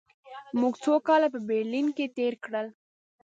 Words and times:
موږ 0.59 0.73
څو 0.83 0.93
کاله 1.07 1.27
په 1.33 1.39
برلین 1.47 1.87
کې 1.97 2.05
تېر 2.17 2.33
کړل 2.45 2.67